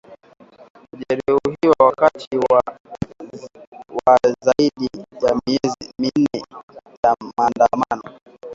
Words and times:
kujeruhiwa 0.89 1.75
wakati 1.85 2.37
wa 2.39 2.61
zaidi 4.45 4.89
ya 5.21 5.39
miezi 5.47 5.93
minne 5.99 6.45
ya 7.03 7.15
maandamano 7.37 8.19